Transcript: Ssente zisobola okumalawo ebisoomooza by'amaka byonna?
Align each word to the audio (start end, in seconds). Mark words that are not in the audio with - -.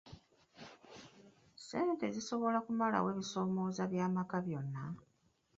Ssente 1.53 2.05
zisobola 2.15 2.55
okumalawo 2.61 3.07
ebisoomooza 3.13 3.83
by'amaka 3.91 4.37
byonna? 4.45 4.83